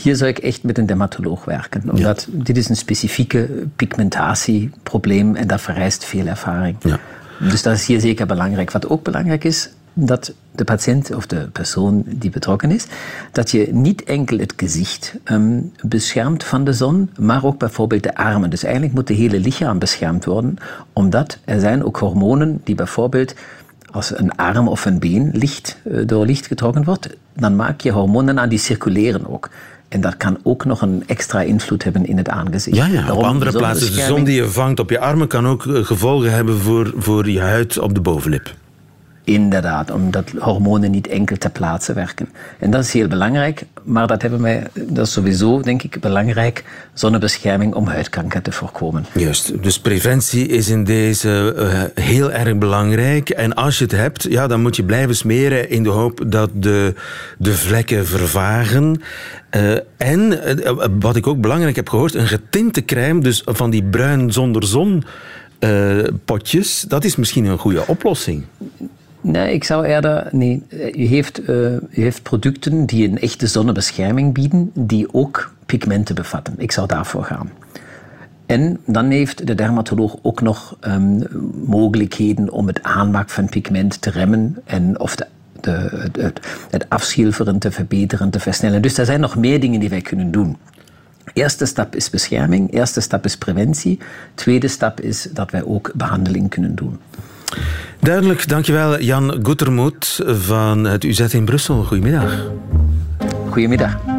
[0.02, 1.82] hier zou ik echt met een dermatoloog werken.
[1.90, 2.42] Omdat ja.
[2.42, 6.76] dit is een specifieke pigmentatieprobleem en dat vereist veel ervaring.
[6.80, 6.98] Ja.
[7.40, 8.70] Dus dat is hier zeker belangrijk.
[8.70, 12.86] Wat ook belangrijk is, dat de patiënt of de persoon die betrokken is,
[13.32, 18.14] dat je niet enkel het gezicht um, beschermt van de zon, maar ook bijvoorbeeld de
[18.14, 18.50] armen.
[18.50, 20.56] Dus eigenlijk moet het hele lichaam beschermd worden,
[20.92, 23.34] omdat er zijn ook hormonen die bijvoorbeeld
[23.90, 25.76] als een arm of een been licht,
[26.06, 29.50] door licht getrokken wordt, dan maak je hormonen aan die circuleren ook.
[29.94, 32.76] En dat kan ook nog een extra invloed hebben in het aangezicht.
[32.76, 33.94] Ja, ja op andere plaatsen.
[33.94, 37.30] De zon die je vangt op je armen kan ook eh, gevolgen hebben voor, voor
[37.30, 38.54] je huid op de bovenlip.
[39.24, 42.28] Inderdaad, omdat hormonen niet enkel ter plaatse werken.
[42.58, 46.64] En dat is heel belangrijk, maar dat, hebben wij, dat is sowieso, denk ik, belangrijk,
[46.92, 49.06] zonnebescherming om huidkanker te voorkomen.
[49.14, 53.30] Juist, dus preventie is in deze uh, heel erg belangrijk.
[53.30, 56.50] En als je het hebt, ja, dan moet je blijven smeren in de hoop dat
[56.54, 56.94] de,
[57.38, 59.02] de vlekken vervagen.
[59.56, 63.84] Uh, en, uh, wat ik ook belangrijk heb gehoord, een getinte crème, dus van die
[63.84, 65.04] bruin zonder zon
[66.24, 68.44] potjes, dat is misschien een goede oplossing.
[69.24, 70.28] Nee, ik zou eerder.
[70.30, 70.62] Nee,
[70.94, 76.54] u heeft, u heeft producten die een echte zonnebescherming bieden, die ook pigmenten bevatten.
[76.56, 77.50] Ik zou daarvoor gaan.
[78.46, 81.26] En dan heeft de dermatoloog ook nog um,
[81.66, 85.14] mogelijkheden om het aanmaak van pigment te remmen en of
[85.60, 86.32] de,
[86.70, 88.82] het afschilferen te verbeteren, te versnellen.
[88.82, 90.56] Dus er zijn nog meer dingen die wij kunnen doen.
[91.32, 93.98] Eerste stap is bescherming, eerste stap is preventie,
[94.34, 96.98] tweede stap is dat wij ook behandeling kunnen doen.
[98.00, 101.84] Duidelijk, dankjewel Jan Goetermoet van het UZ in Brussel.
[101.84, 102.46] Goedemiddag.
[103.50, 104.13] Goedemiddag.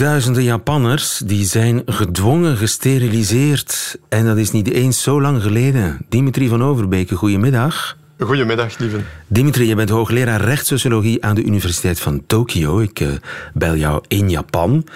[0.00, 3.98] Tienduizenden Japanners die zijn gedwongen gesteriliseerd.
[4.08, 5.98] En dat is niet eens zo lang geleden.
[6.08, 7.96] Dimitri van Overbeke, goedemiddag.
[8.18, 9.00] Goedemiddag, lieve.
[9.26, 12.80] Dimitri, je bent hoogleraar rechtssociologie aan de Universiteit van Tokio.
[12.80, 13.08] Ik uh,
[13.54, 14.86] bel jou in Japan.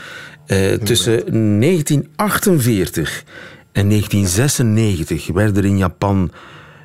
[0.47, 1.15] Uh, tussen
[1.61, 3.25] 1948
[3.73, 6.31] en 1996 werden er in Japan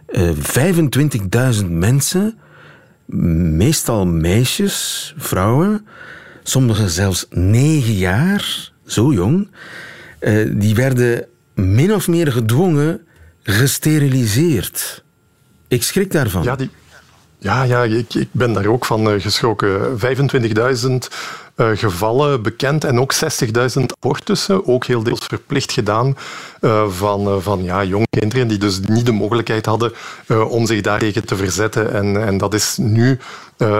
[0.09, 0.29] uh,
[1.61, 2.37] 25.000 mensen
[3.55, 5.85] meestal meisjes, vrouwen,
[6.49, 9.51] sommigen zelfs negen jaar, zo jong,
[10.19, 13.01] eh, die werden min of meer gedwongen
[13.43, 15.03] gesteriliseerd.
[15.67, 16.43] Ik schrik daarvan.
[16.43, 16.69] Ja, die,
[17.37, 19.99] ja, ja ik, ik ben daar ook van uh, geschrokken.
[19.99, 20.95] 25.000
[21.59, 26.17] uh, gevallen bekend en ook 60.000 abortussen, ook heel deels verplicht gedaan
[26.61, 29.91] uh, van, van ja, jonge kinderen die dus niet de mogelijkheid hadden
[30.49, 31.93] om zich daartegen te verzetten.
[31.93, 33.19] En, en dat is nu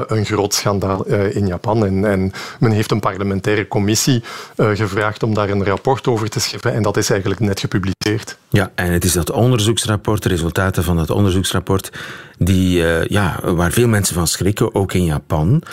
[0.08, 1.86] een groot schandaal in Japan.
[1.86, 4.24] En, en, men heeft een parlementaire commissie
[4.58, 6.74] gevraagd om daar een rapport over te schrijven.
[6.74, 8.38] En dat is eigenlijk net gepubliceerd.
[8.50, 11.92] Ja, en het is dat onderzoeksrapport, de resultaten van dat onderzoeksrapport,
[12.38, 15.64] die, ja, waar veel mensen van schrikken, ook in Japan.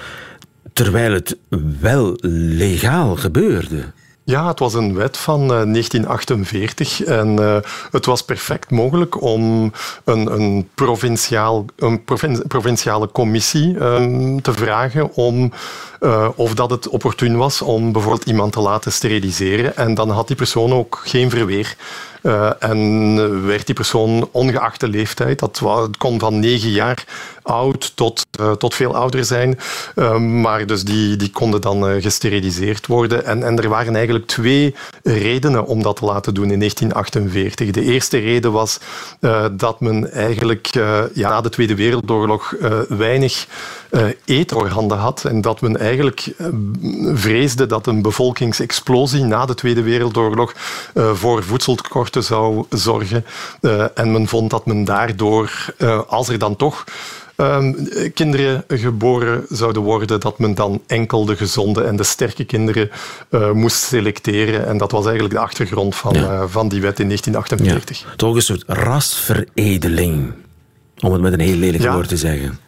[0.77, 1.37] Terwijl het
[1.81, 3.85] wel legaal gebeurde.
[4.25, 7.57] Ja, het was een wet van uh, 1948 en uh,
[7.91, 9.73] het was perfect mogelijk om
[10.05, 15.53] een, een, provinciaal, een provin provinciale commissie um, te vragen om
[16.01, 19.77] uh, of dat het opportun was om bijvoorbeeld iemand te laten steriliseren.
[19.77, 21.77] En dan had die persoon ook geen verweer.
[22.59, 25.63] En werd die persoon ongeacht de leeftijd, dat
[25.99, 27.05] kon van negen jaar
[27.47, 29.59] oud tot, uh, tot veel ouder zijn,
[29.95, 33.25] uh, maar dus die, die konden dan gesteriliseerd worden.
[33.25, 37.71] En, en er waren eigenlijk twee redenen om dat te laten doen in 1948.
[37.71, 38.81] De eerste reden was
[39.53, 40.67] dat men eigenlijk
[41.15, 42.55] ja, na de Tweede Wereldoorlog
[42.89, 43.47] weinig
[44.25, 46.35] eetorhanden had en dat men eigenlijk
[47.15, 50.55] vreesde dat een bevolkingsexplosie na de Tweede Wereldoorlog
[50.95, 53.25] voor voedseltekorten zou zorgen.
[53.95, 55.75] En men vond dat men daardoor,
[56.07, 56.85] als er dan toch
[57.37, 57.73] uh,
[58.15, 62.91] kinderen geboren zouden worden, dat men dan enkel de gezonde en de sterke kinderen
[63.31, 64.67] uh, moest selecteren.
[64.67, 66.49] En dat was eigenlijk de achtergrond van, ja.
[66.49, 68.01] van die wet in 1948.
[68.01, 68.17] Ja.
[68.17, 70.33] Toch een soort rasveredeling,
[71.01, 71.95] om het met een heel lelijk ja.
[71.95, 72.59] woord te zeggen.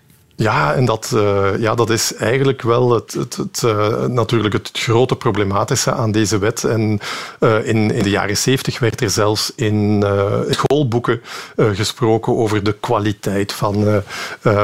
[0.41, 4.71] Ja, en dat, uh, ja, dat is eigenlijk wel het, het, het uh, natuurlijk het
[4.73, 6.65] grote problematische aan deze wet.
[6.65, 7.01] En
[7.41, 10.05] uh, in, in de jaren zeventig werd er zelfs in
[10.49, 11.23] schoolboeken
[11.57, 14.03] gesproken over de kwaliteit van,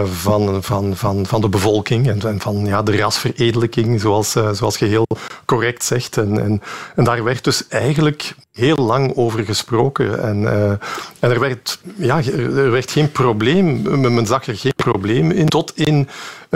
[0.05, 5.07] van, van, van, van de bevolking en, van ja, de rasveredeling, zoals, zoals je heel
[5.45, 6.17] correct zegt.
[6.17, 6.63] En, en,
[6.97, 10.23] en daar werd dus eigenlijk heel lang over gesproken.
[10.23, 13.83] En, uh, en er, werd, ja, er werd geen probleem,
[14.15, 16.09] men zag er geen probleem in, tot in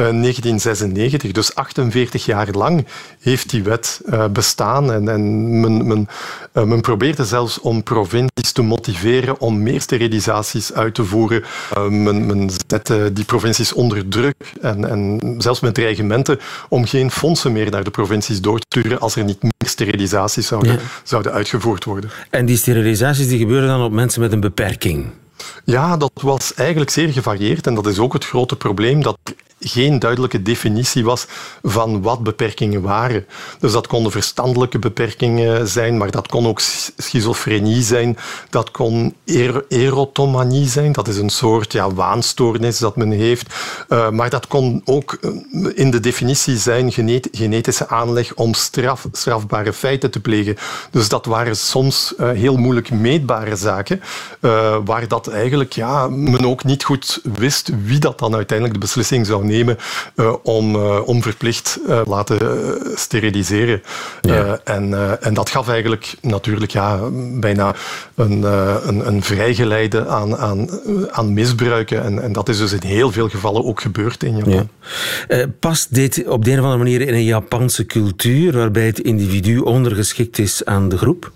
[0.03, 1.33] 1996.
[1.33, 2.87] Dus 48 jaar lang
[3.21, 4.93] heeft die wet uh, bestaan.
[4.93, 6.09] En, en men, men,
[6.53, 11.45] men probeerde zelfs om provincies te motiveren om meer sterilisaties uit te voeren.
[11.89, 17.53] men, men zette die provincies onder druk en, en zelfs met dreigementen om geen fondsen
[17.53, 20.79] meer naar de provincies door te sturen als er niet meer sterilisaties zouden, ja.
[21.03, 22.11] zouden uitgevoerd worden.
[22.31, 25.07] En die sterilisaties die gebeuren dan op mensen met een beperking?
[25.65, 29.19] Ja, dat was eigenlijk zeer gevarieerd en dat is ook het grote probleem dat
[29.61, 31.27] geen duidelijke definitie was
[31.63, 33.27] van wat beperkingen waren.
[33.61, 36.61] Dus dat konden verstandelijke beperkingen zijn, maar dat kon ook
[36.97, 38.17] schizofrenie zijn,
[38.51, 43.55] dat kon er erotomanie zijn, dat is een soort ja, waanstoornis dat men heeft,
[43.89, 45.19] uh, maar dat kon ook
[45.75, 50.57] in de definitie zijn genet genetische aanleg om straf, strafbare feiten te plegen.
[50.91, 54.01] Dus dat waren soms uh, heel moeilijk meetbare zaken,
[54.85, 59.27] waar dat eigenlijk ja, men ook niet goed wist wie dat dan uiteindelijk de beslissing
[59.27, 59.77] zou nemen
[60.17, 62.39] uh, om, uh, om verplicht uh, laten
[62.95, 63.83] steriliseren.
[64.21, 64.61] Ja.
[64.65, 66.99] en, en dat gaf eigenlijk natuurlijk ja,
[67.41, 67.75] bijna
[68.15, 68.43] een,
[68.89, 70.69] een, een vrijgeleide aan, aan,
[71.11, 72.03] aan misbruiken.
[72.03, 74.69] En, en dat is dus in heel veel gevallen ook gebeurd in Japan.
[75.29, 75.47] Ja.
[75.61, 79.59] past dit op de een of andere manier in een Japanse cultuur waarbij het individu
[79.59, 81.33] ondergeschikt is aan de groep?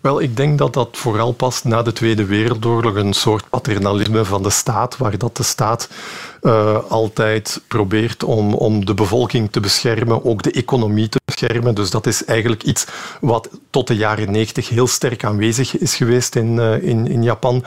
[0.00, 4.42] Wel, ik denk dat dat vooral past na de Tweede Wereldoorlog een soort paternalisme van
[4.42, 5.88] de staat, waar dat de staat
[6.42, 11.74] uh, altijd probeert om, om de bevolking te beschermen, ook de economie te beschermen.
[11.74, 12.86] Dus dat is eigenlijk iets
[13.20, 17.64] wat tot de jaren 90 heel sterk aanwezig is geweest in, uh, in, in Japan.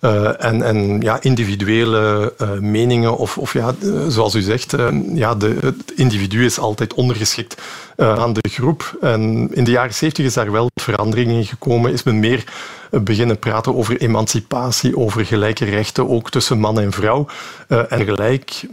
[0.00, 3.74] Uh, en, en ja, individuele meningen, of, of ja,
[4.08, 4.76] zoals u zegt,
[5.14, 7.62] ja, de, het individu is altijd ondergeschikt
[7.96, 8.96] aan de groep.
[9.00, 12.44] En in de jaren 70 is daar wel verandering in gekomen, is men meer
[12.90, 17.26] beginnen praten over emancipatie, over gelijke rechten, ook tussen man en vrouw.
[17.68, 18.66] En gelijk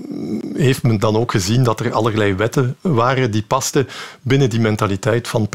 [0.54, 3.88] heeft men dan ook gezien dat er allerlei wetten waren die pasten
[4.22, 5.50] binnen die mentaliteit van,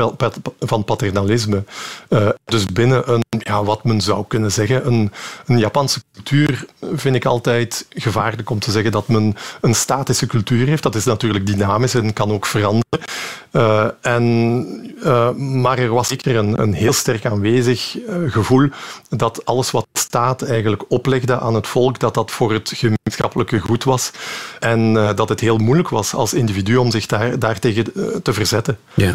[0.61, 1.65] van paternalisme.
[2.09, 5.13] Uh, dus binnen een, ja, wat men zou kunnen zeggen, een,
[5.47, 10.67] een Japanse cultuur vind ik altijd gevaarlijk om te zeggen dat men een statische cultuur
[10.67, 10.83] heeft.
[10.83, 13.01] Dat is natuurlijk dynamisch en kan ook veranderen.
[13.53, 14.25] Uh, en,
[15.05, 18.69] uh, maar er was zeker een, een heel sterk aanwezig uh, gevoel
[19.09, 23.85] dat alles wat staat eigenlijk oplegde aan het volk, dat dat voor het gemeenschappelijke goed
[23.85, 24.11] was.
[24.61, 28.79] En dat het heel moeilijk was als individu om zich daar, daartegen te verzetten.
[28.95, 29.15] Ja.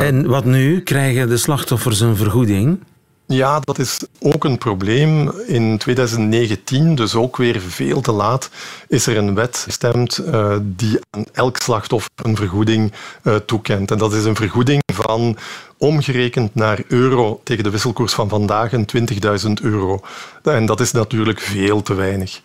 [0.00, 0.82] en wat nu?
[0.82, 2.78] Krijgen de slachtoffers een vergoeding?
[3.26, 5.30] Ja, dat is ook een probleem.
[5.46, 8.50] In 2019, dus ook weer veel te laat,
[8.88, 13.90] is er een wet gestemd uh, die aan elk slachtoffer een vergoeding uh, toekent.
[13.90, 15.36] En dat is een vergoeding van
[15.76, 18.88] omgerekend naar euro tegen de wisselkoers van vandaag een
[19.46, 20.00] 20.000 euro.
[20.42, 22.40] En dat is natuurlijk veel te weinig.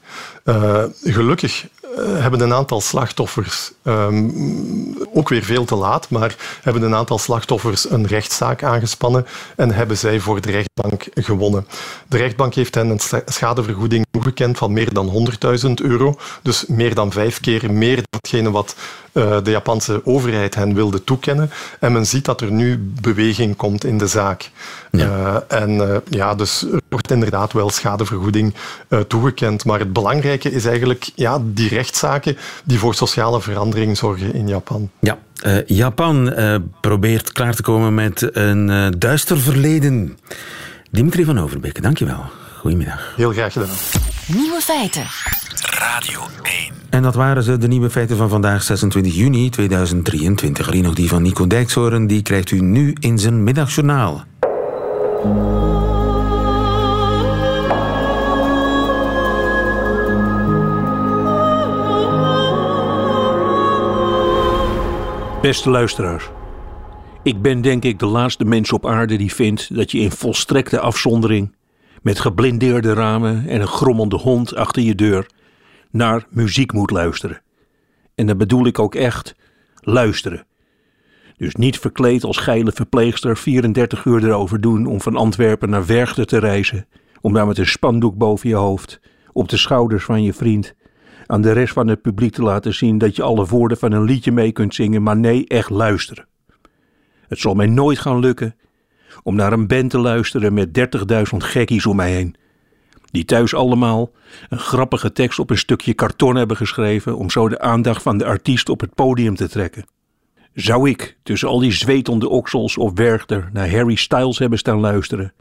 [0.46, 6.82] Uh, gelukkig eh, hebben een aantal slachtoffers, um, ook weer veel te laat, maar hebben
[6.82, 11.68] een aantal slachtoffers een rechtszaak aangespannen en hebben zij voor de rechtbank gewonnen.
[12.08, 15.30] De rechtbank heeft hen een schadevergoeding toegekend van meer dan
[15.66, 18.76] 100.000 euro, dus meer dan vijf keer meer datgene wat
[19.14, 21.52] uh, de Japanse overheid hen wilde toekennen.
[21.80, 24.52] En men ziet dat er nu beweging komt in de zaak.
[24.92, 25.06] Ja.
[25.50, 28.54] Uh, en uh, ja, dus er wordt inderdaad wel schadevergoeding
[29.08, 29.66] toegekend.
[29.66, 34.90] Maar het belangrijke is eigenlijk ja, die rechtszaken die voor sociale verandering zorgen in Japan.
[35.00, 35.18] Ja,
[35.66, 36.34] Japan
[36.82, 40.18] probeert klaar te komen met een duister verleden.
[40.92, 42.26] Dimitri van Overbeek, dankjewel.
[42.60, 43.14] Goedemiddag.
[43.16, 43.76] Heel graag gedaan.
[44.28, 45.06] Nieuwe feiten.
[45.62, 46.54] Radio 1.
[46.90, 50.68] En dat waren ze, de nieuwe feiten van vandaag, 26 juni 2023.
[50.68, 54.24] Alleen nog die van Nico Dijkshoorn, die krijgt u nu in zijn middagjournaal.
[65.48, 66.30] Beste luisteraars.
[67.24, 70.80] Ik ben denk ik de laatste mens op aarde die vindt dat je in volstrekte
[70.80, 71.56] afzondering,
[72.02, 75.30] met geblindeerde ramen en een grommende hond achter je deur,
[75.92, 77.42] naar muziek moet luisteren.
[78.16, 79.36] En dan bedoel ik ook echt
[79.80, 80.46] luisteren.
[81.38, 86.26] Dus niet verkleed als geile verpleegster 34 uur erover doen om van Antwerpen naar Werchter
[86.26, 86.88] te reizen,
[87.22, 89.00] om daar met een spandoek boven je hoofd,
[89.32, 90.76] op de schouders van je vriend,
[91.28, 94.04] aan de rest van het publiek te laten zien dat je alle woorden van een
[94.04, 96.28] liedje mee kunt zingen, maar nee, echt luisteren.
[97.28, 98.56] Het zal mij nooit gaan lukken
[99.24, 100.98] om naar een band te luisteren met
[101.34, 102.36] 30.000 gekkies om mij heen
[103.12, 104.12] die thuis allemaal
[104.50, 108.26] een grappige tekst op een stukje karton hebben geschreven om zo de aandacht van de
[108.26, 109.86] artiest op het podium te trekken.
[110.54, 115.34] Zou ik tussen al die zwetende oksels of Werchter naar Harry Styles hebben staan luisteren,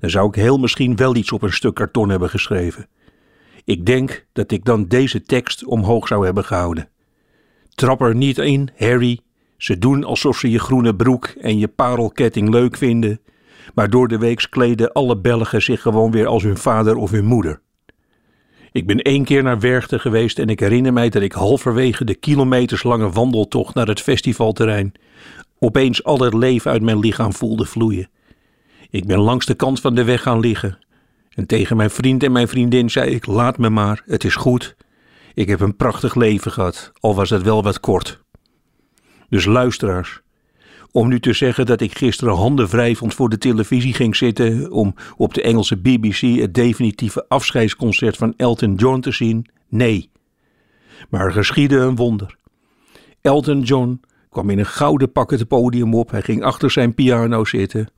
[0.00, 2.86] dan zou ik heel misschien wel iets op een stuk karton hebben geschreven.
[3.64, 6.88] Ik denk dat ik dan deze tekst omhoog zou hebben gehouden.
[7.74, 9.20] Trap er niet in, Harry.
[9.56, 13.20] Ze doen alsof ze je groene broek en je parelketting leuk vinden,
[13.74, 17.24] maar door de weeks kleden alle Belgen zich gewoon weer als hun vader of hun
[17.24, 17.60] moeder.
[18.72, 22.14] Ik ben één keer naar Werchter geweest en ik herinner mij dat ik halverwege de
[22.14, 24.92] kilometerslange wandeltocht naar het festivalterrein
[25.58, 28.08] opeens al het leven uit mijn lichaam voelde vloeien.
[28.90, 30.78] Ik ben langs de kant van de weg gaan liggen
[31.34, 34.76] en tegen mijn vriend en mijn vriendin zei ik: Laat me maar, het is goed.
[35.34, 38.20] Ik heb een prachtig leven gehad, al was het wel wat kort.
[39.28, 40.20] Dus luisteraars,
[40.90, 44.94] om nu te zeggen dat ik gisteren handen wrijvend voor de televisie ging zitten om
[45.16, 50.10] op de Engelse BBC het definitieve afscheidsconcert van Elton John te zien, nee.
[51.10, 52.36] Maar er geschiedde een wonder.
[53.20, 57.44] Elton John kwam in een gouden pak het podium op, hij ging achter zijn piano
[57.44, 57.88] zitten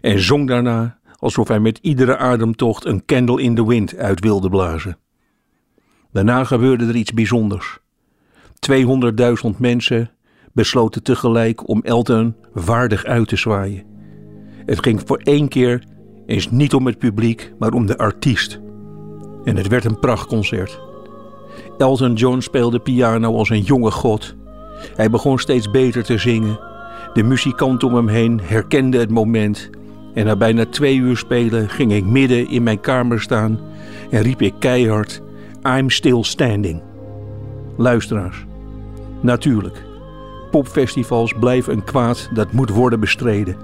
[0.00, 4.48] en zong daarna alsof hij met iedere ademtocht een candle in the wind uit wilde
[4.48, 4.98] blazen.
[6.12, 7.78] Daarna gebeurde er iets bijzonders.
[8.70, 10.10] 200.000 mensen
[10.52, 13.84] besloten tegelijk om Elton waardig uit te zwaaien.
[14.66, 15.84] Het ging voor één keer
[16.26, 18.60] eens niet om het publiek, maar om de artiest.
[19.44, 20.80] En het werd een prachtconcert.
[21.78, 24.36] Elton John speelde piano als een jonge god.
[24.94, 26.60] Hij begon steeds beter te zingen.
[27.12, 29.70] De muzikant om hem heen herkende het moment.
[30.14, 33.58] En na bijna twee uur spelen ging ik midden in mijn kamer staan
[34.10, 35.22] en riep ik keihard:
[35.62, 36.82] I'm still standing.
[37.76, 38.44] Luisteraars,
[39.20, 39.84] natuurlijk,
[40.50, 43.56] popfestivals blijven een kwaad dat moet worden bestreden.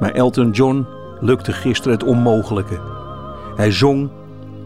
[0.00, 0.86] Maar Elton John
[1.20, 2.80] lukte gisteren het onmogelijke.
[3.56, 4.10] Hij zong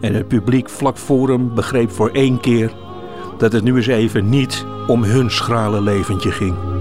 [0.00, 2.72] en het publiek vlak voor hem begreep voor één keer
[3.38, 6.73] dat het nu eens even niet om hun schrale leventje ging.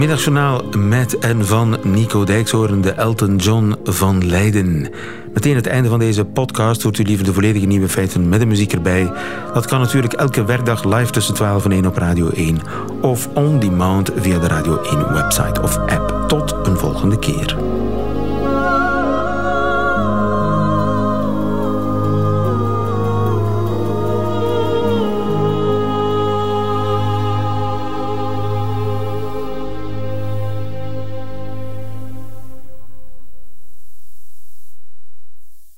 [0.00, 4.88] Middagjournaal met en van Nico Dijkshoorn, de Elton John van Leiden.
[5.34, 8.46] Meteen het einde van deze podcast hoort u liever de volledige nieuwe feiten met de
[8.46, 9.12] muziek erbij.
[9.54, 12.58] Dat kan natuurlijk elke werkdag live tussen 12 en 1 op Radio 1
[13.00, 16.24] of on demand via de Radio 1 website of app.
[16.28, 17.56] Tot een volgende keer.